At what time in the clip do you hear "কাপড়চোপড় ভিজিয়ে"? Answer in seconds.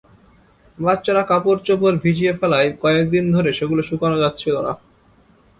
1.29-2.33